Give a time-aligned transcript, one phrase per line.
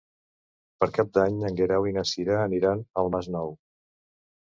[0.83, 3.59] Per Cap d'Any en Guerau i na Cira aniran al Masnou.